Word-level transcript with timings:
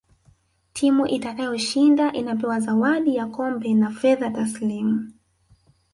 timu 0.73 1.07
itakayoshinda 1.07 2.11
inapewa 2.13 2.59
zawadi 2.59 3.15
ya 3.15 3.25
kombe 3.25 3.73
na 3.73 3.89
fedha 3.91 4.29
tasilimu 4.29 5.13